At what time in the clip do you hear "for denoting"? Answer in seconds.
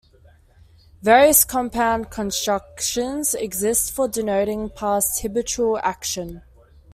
3.91-4.69